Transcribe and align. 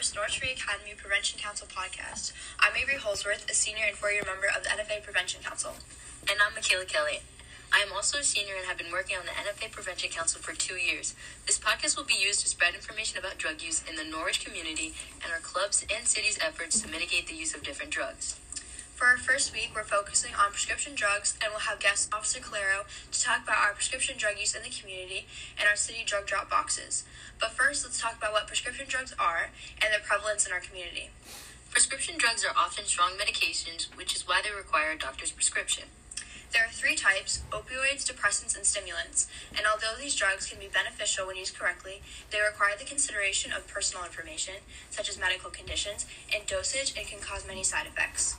first 0.00 0.14
Norwich 0.14 0.38
Free 0.38 0.52
Academy 0.52 0.94
Prevention 0.96 1.38
Council 1.38 1.68
podcast. 1.68 2.32
I'm 2.58 2.72
Avery 2.74 2.96
Holsworth, 2.96 3.44
a 3.50 3.52
senior 3.52 3.84
and 3.86 3.94
four 3.94 4.10
year 4.10 4.22
member 4.24 4.46
of 4.46 4.64
the 4.64 4.70
NFA 4.70 5.02
Prevention 5.02 5.42
Council. 5.44 5.76
And 6.22 6.40
I'm 6.40 6.54
Michaela 6.54 6.86
Kelly. 6.86 7.20
I 7.70 7.84
am 7.84 7.92
also 7.92 8.16
a 8.16 8.24
senior 8.24 8.54
and 8.56 8.64
have 8.64 8.78
been 8.78 8.90
working 8.90 9.18
on 9.18 9.26
the 9.26 9.36
NFA 9.36 9.70
Prevention 9.70 10.08
Council 10.08 10.40
for 10.40 10.54
two 10.56 10.76
years. 10.76 11.14
This 11.44 11.58
podcast 11.58 11.98
will 11.98 12.08
be 12.08 12.16
used 12.18 12.40
to 12.40 12.48
spread 12.48 12.74
information 12.74 13.18
about 13.18 13.36
drug 13.36 13.60
use 13.60 13.84
in 13.86 13.96
the 13.96 14.10
Norwich 14.10 14.42
community 14.42 14.94
and 15.22 15.34
our 15.34 15.40
clubs 15.40 15.84
and 15.94 16.06
cities' 16.06 16.38
efforts 16.40 16.80
to 16.80 16.88
mitigate 16.88 17.26
the 17.26 17.34
use 17.34 17.54
of 17.54 17.62
different 17.62 17.92
drugs. 17.92 18.40
For 19.00 19.06
our 19.06 19.16
first 19.16 19.54
week, 19.54 19.72
we're 19.74 19.88
focusing 19.88 20.34
on 20.34 20.52
prescription 20.52 20.94
drugs 20.94 21.32
and 21.40 21.48
we'll 21.50 21.64
have 21.64 21.80
guest 21.80 22.12
Officer 22.12 22.38
Calero 22.38 22.84
to 23.10 23.22
talk 23.22 23.42
about 23.44 23.56
our 23.56 23.72
prescription 23.72 24.18
drug 24.18 24.36
use 24.38 24.54
in 24.54 24.62
the 24.62 24.68
community 24.68 25.24
and 25.56 25.66
our 25.66 25.74
city 25.74 26.04
drug 26.04 26.26
drop 26.26 26.50
boxes. 26.50 27.04
But 27.40 27.52
first, 27.52 27.82
let's 27.82 27.98
talk 27.98 28.18
about 28.18 28.32
what 28.32 28.46
prescription 28.46 28.84
drugs 28.86 29.14
are 29.18 29.52
and 29.80 29.90
their 29.90 30.04
prevalence 30.04 30.44
in 30.44 30.52
our 30.52 30.60
community. 30.60 31.08
Prescription 31.70 32.16
drugs 32.18 32.44
are 32.44 32.52
often 32.54 32.84
strong 32.84 33.12
medications, 33.16 33.88
which 33.96 34.14
is 34.14 34.28
why 34.28 34.42
they 34.44 34.52
require 34.52 34.92
a 34.92 34.98
doctor's 34.98 35.32
prescription. 35.32 35.84
There 36.52 36.66
are 36.66 36.70
three 36.70 36.94
types 36.94 37.40
opioids, 37.52 38.04
depressants, 38.04 38.54
and 38.54 38.66
stimulants, 38.66 39.28
and 39.56 39.64
although 39.64 39.96
these 39.98 40.14
drugs 40.14 40.44
can 40.44 40.60
be 40.60 40.68
beneficial 40.68 41.26
when 41.26 41.36
used 41.36 41.56
correctly, 41.56 42.02
they 42.30 42.40
require 42.44 42.76
the 42.78 42.84
consideration 42.84 43.50
of 43.50 43.66
personal 43.66 44.04
information, 44.04 44.60
such 44.90 45.08
as 45.08 45.18
medical 45.18 45.48
conditions, 45.48 46.04
and 46.34 46.44
dosage, 46.44 46.92
and 46.98 47.06
can 47.06 47.20
cause 47.20 47.46
many 47.46 47.64
side 47.64 47.86
effects. 47.86 48.36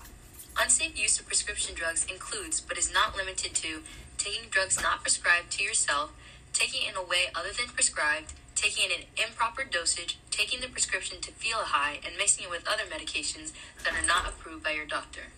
Unsafe 0.60 1.00
use 1.00 1.20
of 1.20 1.28
prescription 1.28 1.76
drugs 1.76 2.06
includes, 2.12 2.60
but 2.60 2.78
is 2.78 2.92
not 2.94 3.16
limited 3.16 3.56
to, 3.56 3.82
taking 4.18 4.50
drugs 4.50 4.82
not 4.82 5.02
prescribed 5.02 5.52
to 5.52 5.64
yourself, 5.64 6.12
taking 6.54 6.84
it 6.84 6.92
in 6.92 6.98
a 6.98 7.04
way 7.04 7.32
other 7.34 7.50
than 7.58 7.74
prescribed, 7.74 8.34
taking 8.56 8.86
in 8.86 8.92
an 8.92 9.08
improper 9.18 9.64
dosage, 9.64 10.20
taking 10.30 10.60
the 10.60 10.68
prescription 10.68 11.22
to 11.22 11.32
feel 11.32 11.60
a 11.60 11.72
high, 11.72 12.00
and 12.06 12.18
mixing 12.18 12.46
it 12.46 12.50
with 12.50 12.68
other 12.68 12.84
medications 12.84 13.54
that 13.84 13.94
are 13.94 14.06
not 14.06 14.28
approved 14.28 14.64
by 14.64 14.72
your 14.72 14.86
doctor. 14.86 15.32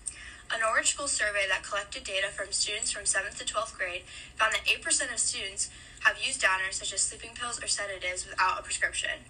A 0.53 0.59
Norwich 0.59 0.93
School 0.93 1.07
survey 1.07 1.45
that 1.47 1.63
collected 1.63 2.03
data 2.03 2.27
from 2.27 2.51
students 2.51 2.91
from 2.91 3.03
7th 3.03 3.37
to 3.37 3.45
12th 3.45 3.77
grade 3.77 4.03
found 4.35 4.53
that 4.53 4.65
8% 4.65 5.13
of 5.13 5.19
students 5.19 5.69
have 6.01 6.17
used 6.21 6.41
downers 6.41 6.73
such 6.73 6.93
as 6.93 7.01
sleeping 7.01 7.31
pills 7.33 7.63
or 7.63 7.67
sedatives 7.67 8.27
without 8.27 8.59
a 8.59 8.63
prescription. 8.63 9.23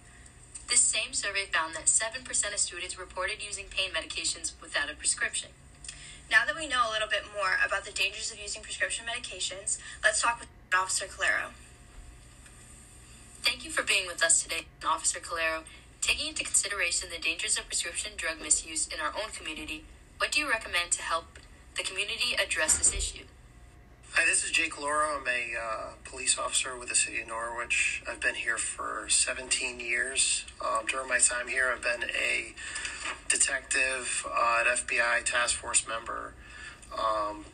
This 0.68 0.80
same 0.80 1.12
survey 1.12 1.46
found 1.52 1.74
that 1.76 1.86
7% 1.86 2.26
of 2.52 2.58
students 2.58 2.98
reported 2.98 3.44
using 3.46 3.66
pain 3.70 3.90
medications 3.90 4.52
without 4.60 4.90
a 4.90 4.94
prescription. 4.94 5.50
Now 6.34 6.44
that 6.46 6.56
we 6.56 6.66
know 6.66 6.90
a 6.90 6.90
little 6.90 7.06
bit 7.06 7.22
more 7.32 7.54
about 7.64 7.84
the 7.84 7.92
dangers 7.92 8.32
of 8.32 8.40
using 8.40 8.60
prescription 8.60 9.06
medications, 9.06 9.78
let's 10.02 10.20
talk 10.20 10.40
with 10.40 10.48
Officer 10.74 11.06
Calero. 11.06 11.54
Thank 13.44 13.64
you 13.64 13.70
for 13.70 13.84
being 13.84 14.08
with 14.08 14.20
us 14.20 14.42
today, 14.42 14.66
Officer 14.84 15.20
Calero. 15.20 15.62
Taking 16.00 16.26
into 16.30 16.42
consideration 16.42 17.08
the 17.08 17.22
dangers 17.22 17.56
of 17.56 17.68
prescription 17.68 18.14
drug 18.16 18.42
misuse 18.42 18.88
in 18.88 18.98
our 18.98 19.10
own 19.10 19.30
community, 19.32 19.84
what 20.18 20.32
do 20.32 20.40
you 20.40 20.50
recommend 20.50 20.90
to 20.98 21.02
help 21.02 21.38
the 21.76 21.84
community 21.84 22.34
address 22.34 22.78
this 22.78 22.92
issue? 22.92 23.26
Hi, 24.16 24.24
this 24.26 24.44
is 24.44 24.52
Jake 24.52 24.80
Laura. 24.80 25.18
I'm 25.18 25.26
a 25.26 25.58
uh, 25.60 25.86
police 26.04 26.38
officer 26.38 26.78
with 26.78 26.88
the 26.88 26.94
city 26.94 27.20
of 27.22 27.26
Norwich. 27.26 28.00
I've 28.08 28.20
been 28.20 28.36
here 28.36 28.58
for 28.58 29.06
17 29.08 29.80
years. 29.80 30.44
Um, 30.64 30.86
during 30.86 31.08
my 31.08 31.18
time 31.18 31.48
here, 31.48 31.74
I've 31.74 31.82
been 31.82 32.08
a 32.08 32.54
detective, 33.28 34.24
uh, 34.24 34.62
an 34.64 34.76
FBI 34.76 35.24
task 35.24 35.56
force 35.56 35.84
member, 35.88 36.32
um, 36.96 37.44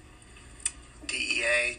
DEA, 1.07 1.79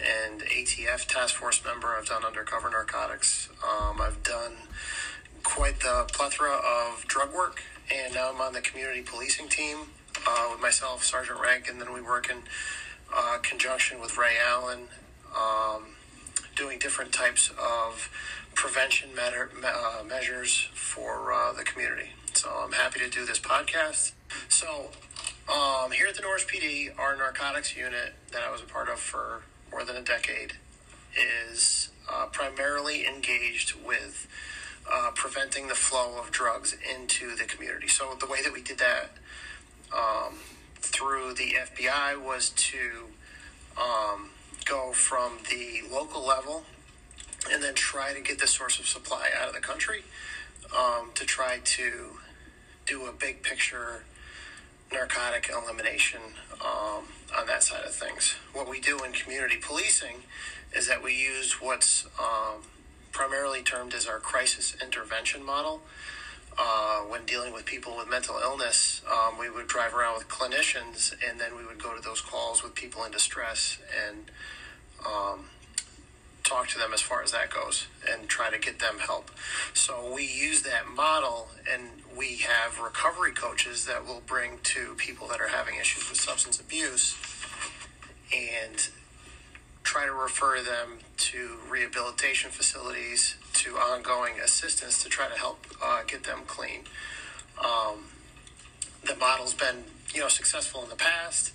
and 0.00 0.42
ATF 0.42 1.06
task 1.06 1.34
force 1.34 1.60
member. 1.64 1.88
I've 1.88 2.06
done 2.06 2.24
undercover 2.24 2.70
narcotics. 2.70 3.48
Um, 3.64 4.00
I've 4.00 4.22
done 4.22 4.52
quite 5.42 5.80
the 5.80 6.06
plethora 6.12 6.52
of 6.52 7.04
drug 7.08 7.34
work, 7.34 7.64
and 7.92 8.14
now 8.14 8.30
I'm 8.32 8.40
on 8.40 8.52
the 8.52 8.60
community 8.60 9.02
policing 9.02 9.48
team 9.48 9.78
uh, 10.24 10.50
with 10.52 10.60
myself, 10.60 11.02
Sergeant 11.02 11.40
Rankin, 11.40 11.72
and 11.72 11.82
then 11.82 11.92
we 11.92 12.00
work 12.00 12.30
in 12.30 12.44
uh, 13.14 13.38
conjunction 13.42 14.00
with 14.00 14.16
Ray 14.16 14.34
Allen, 14.44 14.88
um, 15.36 15.96
doing 16.56 16.78
different 16.78 17.12
types 17.12 17.50
of 17.58 18.10
prevention 18.54 19.14
matter, 19.14 19.50
uh, 19.64 20.02
measures 20.04 20.68
for 20.74 21.32
uh, 21.32 21.52
the 21.52 21.64
community. 21.64 22.10
So 22.34 22.50
I'm 22.62 22.72
happy 22.72 23.00
to 23.00 23.08
do 23.08 23.24
this 23.24 23.38
podcast. 23.38 24.12
So 24.48 24.90
um, 25.52 25.90
here 25.90 26.06
at 26.06 26.14
the 26.14 26.22
Norwich 26.22 26.46
PD, 26.46 26.96
our 26.98 27.16
narcotics 27.16 27.76
unit 27.76 28.14
that 28.32 28.42
I 28.42 28.50
was 28.50 28.60
a 28.60 28.66
part 28.66 28.88
of 28.88 29.00
for 29.00 29.42
more 29.70 29.84
than 29.84 29.96
a 29.96 30.02
decade 30.02 30.54
is 31.50 31.90
uh, 32.10 32.26
primarily 32.26 33.06
engaged 33.06 33.74
with 33.84 34.28
uh, 34.90 35.10
preventing 35.14 35.68
the 35.68 35.74
flow 35.74 36.18
of 36.18 36.30
drugs 36.30 36.76
into 36.94 37.34
the 37.36 37.44
community. 37.44 37.88
So 37.88 38.16
the 38.18 38.26
way 38.26 38.42
that 38.42 38.52
we 38.52 38.62
did 38.62 38.78
that 38.78 39.10
um, 39.92 40.38
through 40.80 41.34
the 41.34 41.54
FBI 41.54 42.20
was 42.22 42.50
to 42.50 43.06
um, 43.76 44.30
go 44.64 44.92
from 44.92 45.38
the 45.50 45.82
local 45.92 46.26
level 46.26 46.64
and 47.50 47.62
then 47.62 47.74
try 47.74 48.12
to 48.12 48.20
get 48.20 48.38
the 48.38 48.46
source 48.46 48.78
of 48.78 48.86
supply 48.86 49.30
out 49.40 49.48
of 49.48 49.54
the 49.54 49.60
country 49.60 50.02
um, 50.76 51.10
to 51.14 51.24
try 51.24 51.58
to 51.64 52.18
do 52.86 53.06
a 53.06 53.12
big 53.12 53.42
picture 53.42 54.04
narcotic 54.92 55.50
elimination 55.50 56.20
um, 56.60 57.04
on 57.36 57.46
that 57.46 57.62
side 57.62 57.84
of 57.84 57.94
things. 57.94 58.34
What 58.52 58.68
we 58.68 58.80
do 58.80 59.02
in 59.04 59.12
community 59.12 59.56
policing 59.60 60.24
is 60.74 60.88
that 60.88 61.02
we 61.02 61.14
use 61.14 61.60
what's 61.60 62.06
um, 62.18 62.62
primarily 63.12 63.62
termed 63.62 63.94
as 63.94 64.06
our 64.06 64.18
crisis 64.18 64.76
intervention 64.82 65.44
model. 65.44 65.80
Uh, 66.62 67.00
when 67.04 67.24
dealing 67.24 67.54
with 67.54 67.64
people 67.64 67.96
with 67.96 68.06
mental 68.10 68.36
illness, 68.42 69.00
um, 69.10 69.38
we 69.38 69.48
would 69.48 69.66
drive 69.66 69.94
around 69.94 70.18
with 70.18 70.28
clinicians 70.28 71.14
and 71.26 71.40
then 71.40 71.56
we 71.56 71.64
would 71.64 71.82
go 71.82 71.96
to 71.96 72.02
those 72.02 72.20
calls 72.20 72.62
with 72.62 72.74
people 72.74 73.02
in 73.02 73.10
distress 73.10 73.78
and 74.06 74.30
um, 75.06 75.46
talk 76.44 76.68
to 76.68 76.76
them 76.76 76.92
as 76.92 77.00
far 77.00 77.22
as 77.22 77.32
that 77.32 77.48
goes 77.48 77.86
and 78.10 78.28
try 78.28 78.50
to 78.50 78.58
get 78.58 78.78
them 78.78 78.98
help. 78.98 79.30
So 79.72 80.12
we 80.14 80.26
use 80.26 80.60
that 80.64 80.86
model 80.86 81.48
and 81.72 81.84
we 82.14 82.36
have 82.38 82.78
recovery 82.78 83.32
coaches 83.32 83.86
that 83.86 84.06
will 84.06 84.22
bring 84.26 84.58
to 84.64 84.94
people 84.96 85.28
that 85.28 85.40
are 85.40 85.48
having 85.48 85.76
issues 85.76 86.10
with 86.10 86.20
substance 86.20 86.60
abuse 86.60 87.16
and 88.36 88.90
refer 90.30 90.62
them 90.62 90.98
to 91.16 91.56
rehabilitation 91.68 92.50
facilities, 92.50 93.34
to 93.52 93.74
ongoing 93.74 94.38
assistance 94.38 95.02
to 95.02 95.08
try 95.08 95.28
to 95.28 95.34
help 95.34 95.66
uh, 95.82 96.02
get 96.06 96.22
them 96.22 96.42
clean. 96.46 96.82
Um, 97.58 98.04
the 99.04 99.16
model's 99.16 99.54
been, 99.54 99.84
you 100.14 100.20
know, 100.20 100.28
successful 100.28 100.84
in 100.84 100.88
the 100.88 100.94
past, 100.94 101.52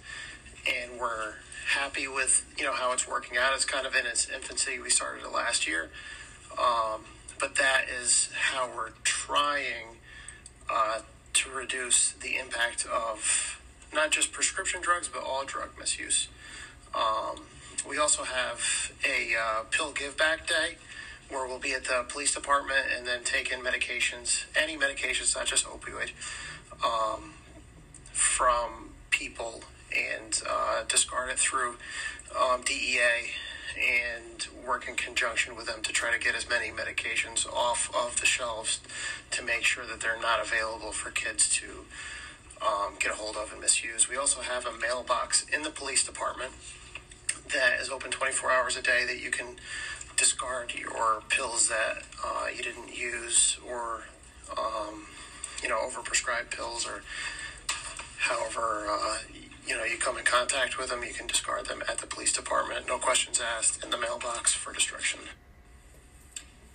and 0.67 0.99
we're 0.99 1.35
happy 1.69 2.07
with, 2.07 2.45
you 2.57 2.65
know, 2.65 2.73
how 2.73 2.91
it's 2.91 3.07
working 3.07 3.37
out. 3.37 3.53
It's 3.53 3.63
kind 3.63 3.87
of 3.87 3.95
in 3.95 4.05
its 4.05 4.29
infancy. 4.29 4.77
We 4.77 4.89
started 4.89 5.23
it 5.23 5.31
last 5.31 5.65
year, 5.65 5.89
um, 6.59 7.05
but 7.39 7.55
that 7.55 7.85
is 7.89 8.29
how 8.37 8.69
we're 8.75 8.91
trying 9.03 9.99
uh, 10.69 10.99
to 11.33 11.49
reduce 11.49 12.11
the 12.11 12.35
impact 12.35 12.85
of 12.85 13.61
not 13.93 14.11
just 14.11 14.33
prescription 14.33 14.81
drugs, 14.81 15.07
but 15.07 15.23
all 15.23 15.45
drug 15.45 15.69
misuse. 15.79 16.27
Um, 16.93 17.43
we 17.87 17.97
also 17.97 18.23
have 18.23 18.91
a 19.05 19.35
uh, 19.35 19.63
pill 19.71 19.91
give 19.91 20.17
back 20.17 20.47
day 20.47 20.75
where 21.29 21.47
we'll 21.47 21.59
be 21.59 21.73
at 21.73 21.85
the 21.85 22.05
police 22.07 22.33
department 22.33 22.85
and 22.95 23.05
then 23.07 23.23
take 23.23 23.51
in 23.51 23.59
medications, 23.59 24.45
any 24.55 24.77
medications, 24.77 25.35
not 25.35 25.45
just 25.45 25.65
opioid, 25.65 26.11
um, 26.83 27.33
from 28.11 28.89
people 29.09 29.63
and 29.95 30.41
uh, 30.49 30.83
discard 30.87 31.29
it 31.29 31.39
through 31.39 31.75
um, 32.39 32.61
DEA 32.63 33.31
and 33.77 34.47
work 34.65 34.87
in 34.87 34.95
conjunction 34.95 35.55
with 35.55 35.65
them 35.65 35.81
to 35.81 35.91
try 35.91 36.11
to 36.11 36.19
get 36.19 36.35
as 36.35 36.47
many 36.49 36.69
medications 36.69 37.45
off 37.51 37.93
of 37.95 38.19
the 38.19 38.25
shelves 38.25 38.79
to 39.31 39.43
make 39.43 39.63
sure 39.63 39.85
that 39.85 39.99
they're 39.99 40.21
not 40.21 40.39
available 40.41 40.91
for 40.91 41.11
kids 41.11 41.49
to 41.49 41.85
um, 42.65 42.93
get 42.99 43.11
a 43.11 43.15
hold 43.15 43.35
of 43.35 43.51
and 43.51 43.61
misuse. 43.61 44.09
We 44.09 44.15
also 44.15 44.41
have 44.41 44.65
a 44.65 44.77
mailbox 44.77 45.45
in 45.53 45.63
the 45.63 45.69
police 45.69 46.05
department 46.05 46.51
that 47.53 47.79
is 47.79 47.89
open 47.89 48.11
24 48.11 48.51
hours 48.51 48.77
a 48.77 48.81
day 48.81 49.05
that 49.05 49.19
you 49.21 49.29
can 49.31 49.57
discard 50.17 50.73
your 50.73 51.21
pills 51.29 51.69
that 51.69 52.03
uh, 52.23 52.47
you 52.55 52.63
didn't 52.63 52.95
use 52.95 53.57
or 53.67 54.03
um, 54.57 55.05
you 55.61 55.69
know 55.69 55.77
overprescribed 55.77 56.51
pills 56.51 56.87
or 56.87 57.03
however 58.17 58.87
uh, 58.89 59.17
you 59.67 59.75
know 59.75 59.83
you 59.83 59.97
come 59.97 60.17
in 60.17 60.23
contact 60.23 60.77
with 60.77 60.89
them 60.89 61.03
you 61.03 61.13
can 61.13 61.27
discard 61.27 61.65
them 61.65 61.83
at 61.89 61.97
the 61.97 62.07
police 62.07 62.31
department. 62.33 62.87
No 62.87 62.97
questions 62.97 63.41
asked 63.41 63.83
in 63.83 63.89
the 63.89 63.97
mailbox 63.97 64.53
for 64.53 64.73
destruction. 64.73 65.19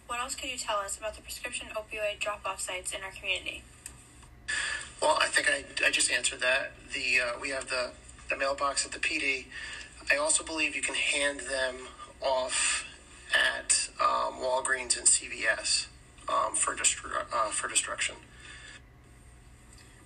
What 0.06 0.20
else 0.20 0.34
could 0.34 0.50
you 0.50 0.58
tell 0.58 0.78
us 0.78 0.98
about 0.98 1.14
the 1.14 1.22
prescription 1.22 1.68
opioid 1.68 2.18
drop-off 2.18 2.60
sites 2.60 2.92
in 2.92 3.02
our 3.02 3.12
community? 3.12 3.62
Well 5.00 5.16
i 5.20 5.26
think 5.26 5.48
i, 5.50 5.86
I 5.86 5.90
just 5.90 6.10
answered 6.10 6.40
that. 6.40 6.72
The 6.92 7.20
uh, 7.20 7.40
we 7.40 7.50
have 7.50 7.68
the, 7.68 7.92
the 8.28 8.36
mailbox 8.36 8.84
at 8.84 8.92
the 8.92 8.98
pd 8.98 9.46
I 10.10 10.16
also 10.16 10.42
believe 10.44 10.74
you 10.74 10.82
can 10.82 10.96
hand 10.96 11.40
them 11.40 11.76
off 12.20 12.86
at 13.32 13.88
um, 14.00 14.40
Walgreens 14.40 14.98
and 14.98 15.06
CVS 15.06 15.86
um, 16.28 16.54
for 16.54 16.74
destru- 16.74 17.24
uh, 17.32 17.50
for 17.50 17.68
destruction. 17.68 18.16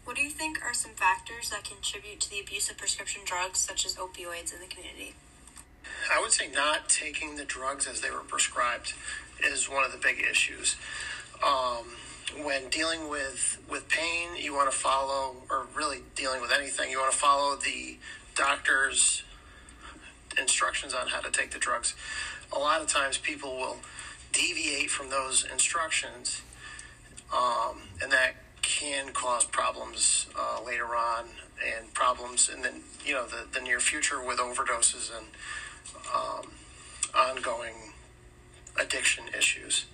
What 0.05 0.17
do 0.17 0.23
you 0.23 0.31
think 0.31 0.63
are 0.63 0.75
some 0.75 0.93
factors 0.93 1.49
that 1.51 1.65
contribute 1.65 2.21
to 2.21 2.31
the 2.31 2.39
abuse 2.39 2.71
of 2.71 2.77
prescription 2.77 3.23
drugs, 3.25 3.61
such 3.61 3.87
as 3.87 3.97
opioids, 3.97 4.53
in 4.53 4.61
the 4.61 4.67
community? 4.67 5.15
I 6.13 6.21
would 6.21 6.33
say 6.33 6.51
not 6.51 6.91
taking 6.91 7.37
the 7.37 7.45
drugs 7.45 7.87
as 7.87 8.03
they 8.03 8.11
were 8.11 8.19
prescribed 8.19 8.93
is 9.43 9.71
one 9.71 9.85
of 9.85 9.93
the 9.93 9.99
big 9.99 10.21
issues. 10.21 10.77
Um, 11.43 11.87
when 12.45 12.69
dealing 12.69 13.09
with 13.09 13.59
with 13.71 13.89
pain, 13.89 14.37
you 14.37 14.53
want 14.53 14.71
to 14.71 14.77
follow, 14.77 15.37
or 15.49 15.67
really 15.75 16.01
dealing 16.15 16.43
with 16.43 16.53
anything, 16.53 16.91
you 16.91 16.99
want 16.99 17.13
to 17.13 17.19
follow 17.19 17.57
the 17.57 17.97
doctor's 18.35 19.23
instructions 20.39 20.95
on 20.95 21.09
how 21.09 21.21
to 21.21 21.31
take 21.31 21.51
the 21.51 21.59
drugs. 21.59 21.95
A 22.53 22.59
lot 22.59 22.81
of 22.81 22.89
times, 22.89 23.19
people 23.19 23.57
will 23.57 23.79
deviate 24.33 24.91
from 24.91 25.11
those 25.11 25.47
instructions, 25.51 26.43
um, 27.33 27.83
and 28.03 28.11
that 28.13 28.35
can 28.63 29.13
cause 29.13 29.45
problems 29.45 30.27
uh, 30.39 30.61
later 30.65 30.97
on, 30.97 31.27
and 31.65 31.93
problems 31.95 32.49
in 32.49 32.63
the 32.63 32.73
you 33.05 33.15
know 33.15 33.27
the, 33.27 33.47
the 33.53 33.61
near 33.61 33.81
future 33.81 34.25
with 34.25 34.39
overdoses 34.39 35.11
and 35.17 35.27
um, 36.15 36.51
ongoing 37.15 37.75
addiction 38.79 39.25
issues 39.37 39.87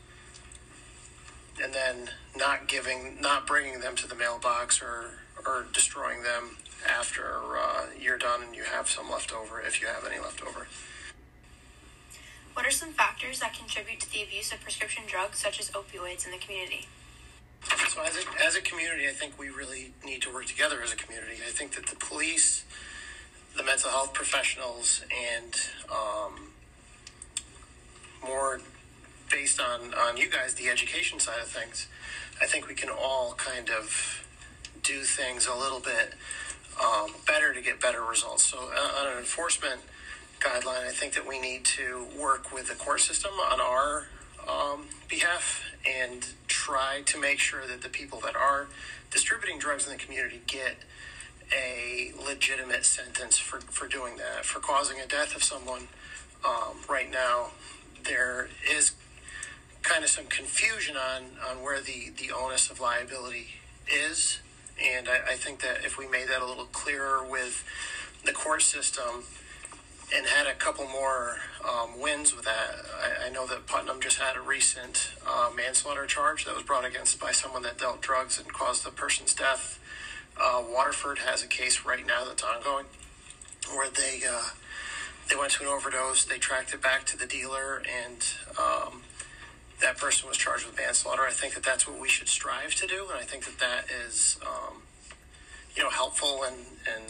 and 1.63 1.73
then 1.73 2.11
not 2.37 2.69
giving, 2.69 3.21
not 3.21 3.47
bringing 3.47 3.81
them 3.81 3.95
to 3.97 4.07
the 4.07 4.15
mailbox 4.15 4.81
or 4.83 5.11
or 5.47 5.67
destroying 5.73 6.23
them 6.23 6.57
after 6.88 7.56
uh, 7.59 7.87
you're 7.99 8.19
done 8.19 8.43
and 8.43 8.55
you 8.55 8.65
have 8.65 8.88
some 8.88 9.11
left 9.11 9.32
over, 9.32 9.61
if 9.61 9.81
you 9.81 9.87
have 9.87 10.05
any 10.06 10.21
left 10.21 10.43
over. 10.43 10.67
What 12.55 12.67
are 12.67 12.71
some 12.71 12.93
factors 12.93 13.41
that 13.41 13.55
contribute 13.55 14.00
to 14.00 14.12
the 14.12 14.23
abuse 14.23 14.53
of 14.53 14.61
prescription 14.61 15.05
drugs, 15.06 15.38
such 15.38 15.61
as 15.61 15.71
opioids, 15.71 16.25
in 16.27 16.32
the 16.32 16.38
community? 16.38 16.88
So, 17.88 18.03
as 18.03 18.17
a, 18.17 18.44
as 18.44 18.56
a 18.56 18.61
community, 18.61 19.06
I 19.06 19.12
think 19.12 19.38
we 19.38 19.49
really 19.49 19.93
need 20.05 20.23
to 20.23 20.32
work 20.32 20.47
together 20.47 20.82
as 20.82 20.93
a 20.93 20.97
community. 20.97 21.37
I 21.47 21.50
think 21.50 21.75
that 21.77 21.87
the 21.87 21.97
police, 21.97 22.65
the 23.56 23.62
mental 23.62 23.91
health 23.91 24.15
professionals, 24.15 25.03
and 25.11 25.55
um, 25.91 26.53
more 28.23 28.61
based 29.31 29.61
on, 29.61 29.94
on 29.94 30.17
you 30.17 30.29
guys, 30.29 30.55
the 30.55 30.69
education 30.69 31.21
side 31.21 31.41
of 31.41 31.49
things, 31.49 31.87
I 32.41 32.47
think 32.47 32.67
we 32.67 32.75
can 32.75 32.88
all 32.91 33.35
kind 33.37 33.71
of 33.71 34.25
do 34.83 35.03
things 35.03 35.47
a 35.47 35.55
little 35.55 35.81
bit 35.81 36.15
um, 36.83 37.11
better 37.27 37.53
to 37.55 37.61
get 37.61 37.81
better 37.81 38.03
results. 38.03 38.45
So, 38.45 38.59
uh, 38.59 39.01
on 39.01 39.13
an 39.13 39.19
enforcement 39.19 39.81
guideline, 40.41 40.87
I 40.87 40.93
think 40.93 41.15
that 41.15 41.27
we 41.27 41.39
need 41.39 41.65
to 41.77 42.07
work 42.19 42.53
with 42.53 42.69
the 42.69 42.75
court 42.75 43.01
system 43.01 43.33
on 43.33 43.61
our 43.61 44.07
um, 44.49 44.87
behalf 45.09 45.63
and 45.87 46.27
try 46.49 47.03
to 47.07 47.21
make 47.21 47.39
sure 47.39 47.67
that 47.67 47.83
the 47.83 47.89
people 47.89 48.21
that 48.21 48.37
are 48.37 48.69
distributing 49.11 49.59
drugs 49.59 49.87
in 49.87 49.93
the 49.93 49.99
community 49.99 50.41
get 50.47 50.77
a 51.53 52.13
legitimate 52.25 52.85
sentence 52.85 53.39
for, 53.39 53.61
for 53.61 53.89
doing 53.89 54.17
that, 54.17 54.45
for 54.45 54.61
causing 54.61 55.01
a 55.01 55.07
death 55.07 55.35
of 55.35 55.43
someone. 55.43 55.89
Um, 56.45 56.77
right 56.89 57.11
now, 57.11 57.49
there 58.05 58.49
is 58.73 58.93
kind 59.83 60.05
of 60.05 60.11
some 60.11 60.27
confusion 60.27 60.97
on, 60.97 61.23
on 61.49 61.63
where 61.63 61.81
the, 61.81 62.11
the 62.17 62.33
onus 62.33 62.71
of 62.71 62.81
liability 62.81 63.49
is. 63.93 64.41
And 64.82 65.09
I, 65.09 65.32
I 65.32 65.35
think 65.35 65.61
that 65.61 65.85
if 65.85 65.99
we 65.99 66.09
made 66.09 66.29
that 66.29 66.43
a 66.43 66.47
little 66.47 66.67
clearer 66.67 67.25
with 67.25 67.65
the 68.25 68.32
court 68.32 68.62
system 68.62 69.25
and 70.15 70.27
had 70.27 70.47
a 70.47 70.55
couple 70.55 70.87
more 70.88 71.37
um, 71.69 72.00
wins 72.00 72.35
with 72.35 72.44
that, 72.44 72.77
I, 73.00 73.27
I 73.27 73.31
know 73.31 73.47
that 73.47 73.67
Putnam 73.67 74.00
just 74.00 74.19
had 74.19 74.37
a 74.37 74.41
recent 74.41 75.12
uh, 75.27 75.50
manslaughter 75.55 76.06
charge 76.06 76.44
that 76.44 76.55
was 76.55 76.65
brought 76.65 76.85
against 76.85 77.21
by 77.21 77.32
someone 77.32 77.62
that 77.62 77.79
dealt 77.79 78.00
drugs 78.00 78.38
and 78.38 78.53
caused 78.53 78.85
the 78.85 78.91
person's 78.91 79.35
death. 79.35 79.79
Uh, 80.41 80.62
Waterford 80.69 81.19
has 81.19 81.43
a 81.43 81.47
case 81.47 81.85
right 81.85 82.06
now 82.06 82.25
that's 82.25 82.43
ongoing 82.43 82.87
where 83.75 83.91
they 83.91 84.23
uh, 84.29 84.50
they 85.29 85.37
went 85.37 85.53
to 85.53 85.62
an 85.62 85.69
overdose. 85.69 86.25
They 86.25 86.38
tracked 86.38 86.73
it 86.75 86.83
back 86.83 87.05
to 87.06 87.17
the 87.17 87.26
dealer, 87.26 87.83
and 88.03 88.25
um, 88.59 89.00
that 89.81 89.99
person 89.99 90.29
was 90.29 90.37
charged 90.37 90.67
with 90.67 90.77
manslaughter. 90.77 91.23
I 91.23 91.32
think 91.32 91.55
that 91.55 91.62
that's 91.62 91.87
what 91.87 91.99
we 92.00 92.09
should 92.09 92.29
strive 92.29 92.75
to 92.77 92.87
do, 92.87 93.06
and 93.11 93.19
I 93.19 93.25
think 93.25 93.44
that 93.44 93.59
that 93.59 93.85
is, 94.06 94.38
um, 94.47 94.82
you 95.75 95.82
know, 95.82 95.91
helpful 95.91 96.43
in, 96.44 96.55
in 96.55 97.03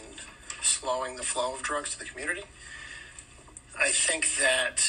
slowing 0.61 1.15
the 1.15 1.23
flow 1.23 1.53
of 1.55 1.61
drugs 1.63 1.91
to 1.93 1.99
the 1.99 2.05
community. 2.05 2.43
I 3.79 3.89
think 3.89 4.35
that, 4.39 4.83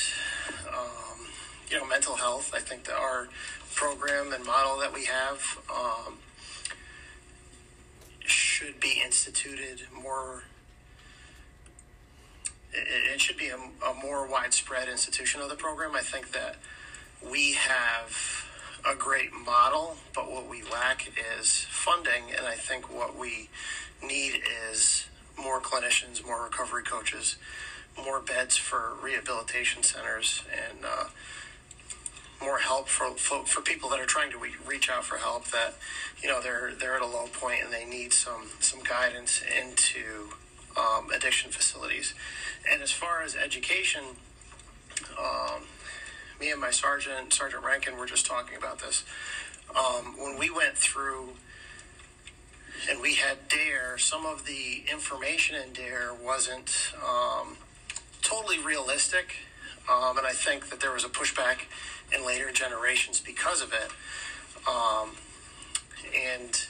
um, 0.68 1.26
you 1.70 1.78
know, 1.78 1.86
mental 1.86 2.16
health. 2.16 2.52
I 2.54 2.58
think 2.58 2.84
that 2.84 2.96
our 2.96 3.28
program 3.74 4.32
and 4.32 4.44
model 4.44 4.78
that 4.80 4.92
we 4.92 5.06
have 5.06 5.58
um, 5.70 6.18
should 8.20 8.78
be 8.80 9.00
instituted 9.04 9.82
more. 9.92 10.44
It, 12.72 13.14
it 13.14 13.20
should 13.20 13.36
be 13.36 13.48
a, 13.48 13.56
a 13.56 13.94
more 14.02 14.26
widespread 14.26 14.88
institution 14.88 15.40
of 15.40 15.48
the 15.48 15.56
program. 15.56 15.94
I 15.94 16.00
think 16.00 16.32
that 16.32 16.56
we 17.30 17.52
have 17.54 18.50
a 18.90 18.94
great 18.94 19.32
model, 19.32 19.96
but 20.14 20.30
what 20.30 20.48
we 20.48 20.62
lack 20.62 21.12
is 21.38 21.66
funding. 21.70 22.24
And 22.36 22.46
I 22.46 22.54
think 22.54 22.92
what 22.92 23.16
we 23.18 23.48
need 24.02 24.42
is 24.70 25.06
more 25.38 25.60
clinicians, 25.60 26.24
more 26.24 26.42
recovery 26.42 26.82
coaches, 26.82 27.36
more 27.96 28.20
beds 28.20 28.56
for 28.56 28.94
rehabilitation 29.02 29.82
centers, 29.82 30.42
and 30.52 30.84
uh, 30.84 31.04
more 32.40 32.58
help 32.58 32.88
for, 32.88 33.10
for, 33.10 33.44
for 33.46 33.60
people 33.60 33.88
that 33.90 34.00
are 34.00 34.06
trying 34.06 34.30
to 34.32 34.38
re- 34.38 34.50
reach 34.66 34.90
out 34.90 35.04
for 35.04 35.18
help. 35.18 35.46
That 35.48 35.74
you 36.22 36.28
know 36.28 36.40
they're 36.42 36.72
they're 36.78 36.96
at 36.96 37.02
a 37.02 37.06
low 37.06 37.26
point 37.32 37.60
and 37.64 37.72
they 37.72 37.84
need 37.84 38.12
some 38.12 38.48
some 38.58 38.80
guidance 38.82 39.42
into 39.42 40.30
um, 40.76 41.10
addiction 41.14 41.50
facilities. 41.52 42.14
And 42.70 42.82
as 42.82 42.90
far 42.90 43.22
as 43.22 43.36
education. 43.36 44.02
Um, 45.18 45.62
me 46.42 46.50
and 46.50 46.60
my 46.60 46.72
sergeant, 46.72 47.32
Sergeant 47.32 47.62
Rankin, 47.64 47.96
were 47.96 48.06
just 48.06 48.26
talking 48.26 48.56
about 48.56 48.80
this. 48.80 49.04
Um, 49.76 50.16
when 50.18 50.36
we 50.36 50.50
went 50.50 50.76
through 50.76 51.28
and 52.90 53.00
we 53.00 53.14
had 53.14 53.48
DARE, 53.48 53.96
some 53.96 54.26
of 54.26 54.44
the 54.44 54.82
information 54.90 55.54
in 55.54 55.72
DARE 55.72 56.12
wasn't 56.12 56.92
um, 56.96 57.56
totally 58.22 58.58
realistic. 58.58 59.36
Um, 59.88 60.18
and 60.18 60.26
I 60.26 60.32
think 60.32 60.68
that 60.70 60.80
there 60.80 60.90
was 60.90 61.04
a 61.04 61.08
pushback 61.08 61.66
in 62.12 62.26
later 62.26 62.50
generations 62.50 63.20
because 63.20 63.62
of 63.62 63.72
it. 63.72 63.90
Um, 64.68 65.10
and, 66.12 66.66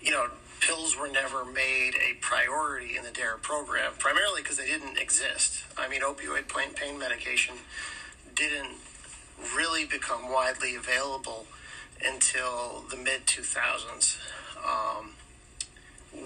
you 0.00 0.10
know, 0.10 0.30
pills 0.58 0.98
were 0.98 1.08
never 1.08 1.44
made 1.44 1.92
a 1.94 2.14
priority 2.20 2.96
in 2.96 3.04
the 3.04 3.10
DARE 3.12 3.36
program, 3.40 3.92
primarily 4.00 4.42
because 4.42 4.56
they 4.56 4.66
didn't 4.66 4.98
exist. 4.98 5.62
I 5.78 5.88
mean, 5.88 6.00
opioid 6.00 6.48
pain 6.48 6.98
medication 6.98 7.54
didn't 8.34 8.76
really 9.56 9.84
become 9.84 10.30
widely 10.30 10.74
available 10.74 11.46
until 12.04 12.84
the 12.90 12.96
mid 12.96 13.26
2000s. 13.26 14.18
Um, 14.64 15.12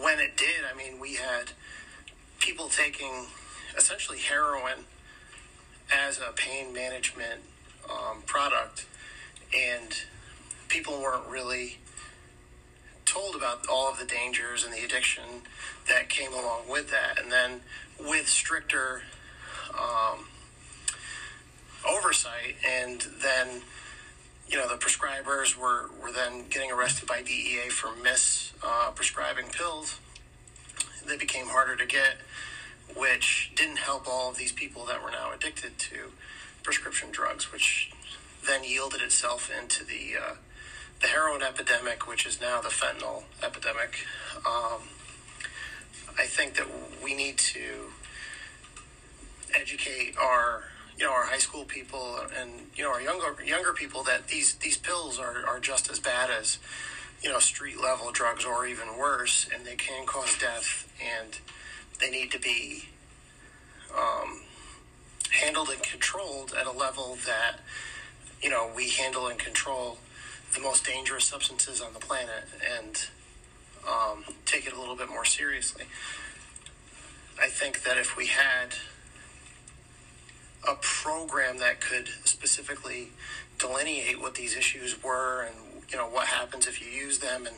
when 0.00 0.18
it 0.18 0.36
did, 0.36 0.64
I 0.70 0.76
mean, 0.76 1.00
we 1.00 1.14
had 1.14 1.52
people 2.38 2.68
taking 2.68 3.26
essentially 3.76 4.18
heroin 4.18 4.84
as 5.92 6.18
a 6.18 6.32
pain 6.32 6.72
management 6.72 7.40
um, 7.90 8.22
product, 8.26 8.86
and 9.56 10.02
people 10.68 11.00
weren't 11.00 11.26
really 11.26 11.78
told 13.04 13.34
about 13.34 13.66
all 13.68 13.90
of 13.90 13.98
the 13.98 14.04
dangers 14.04 14.64
and 14.64 14.72
the 14.72 14.84
addiction 14.84 15.24
that 15.88 16.10
came 16.10 16.32
along 16.32 16.68
with 16.68 16.90
that. 16.90 17.18
And 17.18 17.32
then 17.32 17.60
with 17.98 18.28
stricter 18.28 19.02
um, 19.72 20.26
oversight, 21.88 22.56
and 22.66 23.06
then 23.22 23.62
you 24.48 24.56
know 24.56 24.68
the 24.68 24.76
prescribers 24.76 25.56
were 25.56 25.90
were 26.00 26.12
then 26.12 26.48
getting 26.48 26.70
arrested 26.70 27.08
by 27.08 27.22
DEA 27.22 27.68
for 27.70 27.94
mis 28.02 28.52
uh, 28.62 28.90
prescribing 28.94 29.46
pills. 29.46 29.98
They 31.06 31.16
became 31.16 31.46
harder 31.48 31.76
to 31.76 31.86
get, 31.86 32.18
which 32.94 33.52
didn't 33.54 33.78
help 33.78 34.06
all 34.06 34.30
of 34.30 34.36
these 34.36 34.52
people 34.52 34.84
that 34.86 35.02
were 35.02 35.10
now 35.10 35.32
addicted 35.32 35.78
to 35.78 36.12
prescription 36.62 37.08
drugs, 37.10 37.52
which 37.52 37.90
then 38.46 38.64
yielded 38.64 39.00
itself 39.00 39.50
into 39.50 39.84
the 39.84 40.16
uh, 40.20 40.34
the 41.00 41.08
heroin 41.08 41.42
epidemic, 41.42 42.06
which 42.08 42.26
is 42.26 42.40
now 42.40 42.60
the 42.60 42.68
fentanyl 42.68 43.24
epidemic. 43.42 44.04
Um, 44.46 44.82
I 46.18 46.24
think 46.24 46.54
that 46.54 46.66
we 47.02 47.14
need 47.14 47.38
to 47.38 47.92
educate 49.54 50.16
our 50.18 50.64
you 50.98 51.04
know 51.04 51.12
our 51.12 51.24
high 51.24 51.38
school 51.38 51.64
people 51.64 52.18
and 52.40 52.50
you 52.74 52.82
know 52.82 52.90
our 52.90 53.00
younger 53.00 53.42
younger 53.44 53.72
people 53.72 54.02
that 54.02 54.28
these 54.28 54.54
these 54.54 54.76
pills 54.76 55.18
are, 55.18 55.46
are 55.46 55.60
just 55.60 55.90
as 55.90 56.00
bad 56.00 56.28
as 56.30 56.58
you 57.22 57.30
know 57.30 57.38
street 57.38 57.80
level 57.80 58.10
drugs 58.10 58.44
or 58.44 58.66
even 58.66 58.96
worse 58.98 59.48
and 59.54 59.64
they 59.64 59.76
can 59.76 60.04
cause 60.06 60.36
death 60.38 60.90
and 61.00 61.38
they 62.00 62.10
need 62.10 62.30
to 62.30 62.38
be 62.38 62.88
um, 63.96 64.40
handled 65.30 65.68
and 65.68 65.82
controlled 65.82 66.52
at 66.58 66.66
a 66.66 66.72
level 66.72 67.16
that 67.26 67.60
you 68.42 68.50
know 68.50 68.70
we 68.74 68.90
handle 68.90 69.28
and 69.28 69.38
control 69.38 69.98
the 70.54 70.60
most 70.60 70.84
dangerous 70.84 71.24
substances 71.24 71.80
on 71.80 71.92
the 71.92 72.00
planet 72.00 72.44
and 72.76 73.08
um, 73.86 74.24
take 74.46 74.66
it 74.66 74.72
a 74.72 74.80
little 74.80 74.96
bit 74.96 75.08
more 75.08 75.24
seriously. 75.24 75.84
I 77.40 77.46
think 77.46 77.84
that 77.84 77.96
if 77.96 78.16
we 78.16 78.26
had 78.26 78.74
a 80.66 80.74
program 80.80 81.58
that 81.58 81.80
could 81.80 82.08
specifically 82.24 83.08
delineate 83.58 84.20
what 84.20 84.34
these 84.34 84.56
issues 84.56 85.02
were 85.02 85.42
and 85.42 85.82
you 85.90 85.96
know 85.96 86.06
what 86.06 86.26
happens 86.26 86.66
if 86.66 86.80
you 86.80 86.88
use 86.88 87.18
them 87.18 87.46
and 87.46 87.56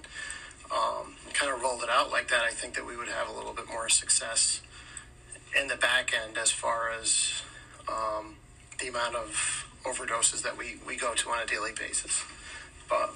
um, 0.71 1.15
kind 1.33 1.53
of 1.53 1.61
rolled 1.63 1.83
it 1.83 1.89
out 1.91 2.11
like 2.11 2.29
that, 2.29 2.43
I 2.45 2.51
think 2.51 2.75
that 2.75 2.87
we 2.87 2.97
would 2.97 3.09
have 3.09 3.29
a 3.29 3.33
little 3.33 3.53
bit 3.53 3.69
more 3.69 3.89
success 3.89 4.61
in 5.61 5.67
the 5.67 5.77
back 5.77 6.13
end 6.15 6.39
as 6.39 6.51
far 6.51 6.91
as 6.91 7.43
um, 7.89 8.37
the 8.79 8.89
amount 8.89 9.17
of 9.17 9.67
overdoses 9.85 10.43
that 10.43 10.57
we, 10.57 10.77
we 10.87 10.97
go 10.97 11.15
to 11.15 11.31
on 11.31 11.43
a 11.43 11.47
daily 11.47 11.73
basis. 11.73 12.23
But 12.89 13.15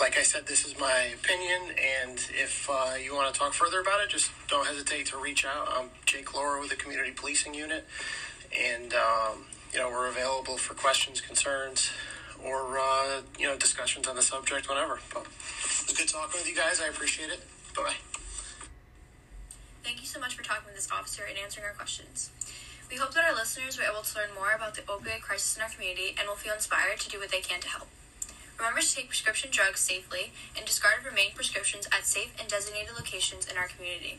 like 0.00 0.16
I 0.16 0.22
said, 0.22 0.46
this 0.46 0.64
is 0.64 0.78
my 0.78 1.10
opinion, 1.14 1.74
and 1.76 2.18
if 2.30 2.68
uh, 2.70 2.94
you 3.02 3.14
want 3.14 3.32
to 3.32 3.38
talk 3.38 3.52
further 3.52 3.80
about 3.80 4.00
it, 4.00 4.08
just 4.08 4.30
don't 4.48 4.66
hesitate 4.66 5.06
to 5.06 5.18
reach 5.18 5.44
out. 5.44 5.68
I'm 5.70 5.90
Jake 6.06 6.34
Laura 6.34 6.60
with 6.60 6.70
the 6.70 6.76
Community 6.76 7.10
Policing 7.10 7.54
Unit, 7.54 7.84
and 8.56 8.94
um, 8.94 9.46
you 9.72 9.78
know 9.78 9.88
we're 9.88 10.08
available 10.08 10.56
for 10.56 10.74
questions, 10.74 11.20
concerns, 11.20 11.90
or 12.44 12.78
uh, 12.78 13.22
you 13.38 13.46
know 13.46 13.56
discussions 13.56 14.06
on 14.06 14.14
the 14.14 14.22
subject 14.22 14.68
whenever. 14.68 15.00
But 15.12 15.22
it 15.22 15.88
was 15.88 15.94
good 15.96 16.08
talking 16.08 16.40
with 16.40 16.48
you 16.48 16.54
guys. 16.54 16.80
I 16.80 16.88
appreciate 16.88 17.30
it. 17.30 17.40
Bye 17.74 17.82
bye. 17.82 17.94
Thank 19.82 20.00
you 20.00 20.06
so 20.06 20.20
much 20.20 20.36
for 20.36 20.44
talking 20.44 20.66
with 20.66 20.76
this 20.76 20.90
officer 20.92 21.22
and 21.28 21.36
answering 21.38 21.66
our 21.66 21.72
questions. 21.72 22.30
We 22.90 22.96
hope 22.96 23.12
that 23.14 23.24
our 23.24 23.34
listeners 23.34 23.76
were 23.76 23.84
able 23.84 24.02
to 24.02 24.16
learn 24.16 24.28
more 24.34 24.52
about 24.54 24.74
the 24.74 24.82
opioid 24.82 25.22
crisis 25.22 25.56
in 25.56 25.62
our 25.62 25.68
community 25.68 26.14
and 26.18 26.28
will 26.28 26.36
feel 26.36 26.54
inspired 26.54 27.00
to 27.00 27.08
do 27.08 27.18
what 27.18 27.30
they 27.30 27.40
can 27.40 27.60
to 27.60 27.68
help. 27.68 27.88
Remember 28.58 28.80
to 28.80 28.94
take 28.94 29.06
prescription 29.06 29.50
drugs 29.52 29.78
safely 29.80 30.32
and 30.56 30.66
discard 30.66 31.04
remaining 31.04 31.34
prescriptions 31.34 31.86
at 31.92 32.04
safe 32.04 32.34
and 32.40 32.48
designated 32.48 32.96
locations 32.96 33.46
in 33.46 33.56
our 33.56 33.68
community. 33.68 34.18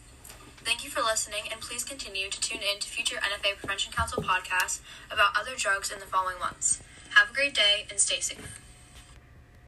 Thank 0.64 0.84
you 0.84 0.90
for 0.90 1.02
listening, 1.02 1.44
and 1.52 1.60
please 1.60 1.84
continue 1.84 2.30
to 2.30 2.40
tune 2.40 2.62
in 2.62 2.80
to 2.80 2.88
future 2.88 3.18
NFA 3.18 3.58
Prevention 3.58 3.92
Council 3.92 4.24
podcasts 4.24 4.80
about 5.12 5.38
other 5.38 5.56
drugs 5.58 5.92
in 5.92 6.00
the 6.00 6.06
following 6.06 6.40
months. 6.40 6.82
Have 7.16 7.32
a 7.32 7.34
great 7.34 7.54
day 7.54 7.86
and 7.90 8.00
stay 8.00 8.22
safe. 8.22 8.62